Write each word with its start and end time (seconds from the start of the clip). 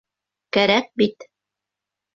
Кәрәк 0.57 0.89
бит! 1.03 1.29